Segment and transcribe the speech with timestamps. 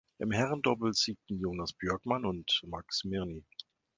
[0.17, 3.45] Im Herrendoppel siegten Jonas Björkman und Max Mirny.